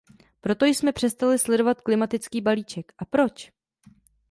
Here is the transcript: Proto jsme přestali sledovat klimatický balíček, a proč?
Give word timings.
Proto 0.41 0.65
jsme 0.65 0.91
přestali 0.93 1.39
sledovat 1.39 1.81
klimatický 1.81 2.41
balíček, 2.41 2.93
a 2.97 3.05
proč? 3.05 3.51